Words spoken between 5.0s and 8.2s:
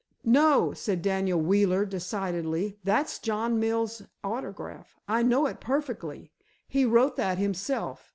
I know it perfectly. He wrote that himself.